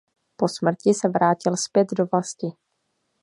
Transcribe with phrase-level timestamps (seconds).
[0.35, 2.47] Po smrti se vrátil zpět do vlasti.